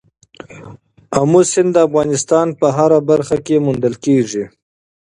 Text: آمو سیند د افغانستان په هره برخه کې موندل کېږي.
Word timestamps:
آمو 1.19 1.41
سیند 1.51 1.69
د 1.73 1.77
افغانستان 1.87 2.47
په 2.59 2.67
هره 2.77 2.99
برخه 3.09 3.37
کې 3.45 3.55
موندل 3.65 3.95
کېږي. 4.05 4.43